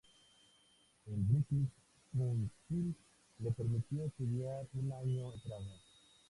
[1.05, 1.69] El British
[2.11, 2.95] Council
[3.39, 5.79] le permitió estudiar un año en Praga.